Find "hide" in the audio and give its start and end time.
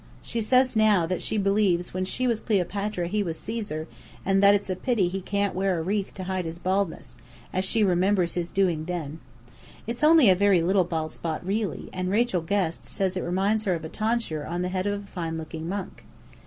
6.23-6.45